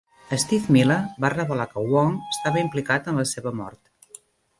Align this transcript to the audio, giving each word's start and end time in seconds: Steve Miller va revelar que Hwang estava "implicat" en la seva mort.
Steve 0.43 0.71
Miller 0.75 0.95
va 1.25 1.29
revelar 1.33 1.67
que 1.73 1.83
Hwang 1.89 2.15
estava 2.37 2.63
"implicat" 2.65 3.11
en 3.13 3.21
la 3.21 3.27
seva 3.33 3.53
mort. 3.61 4.19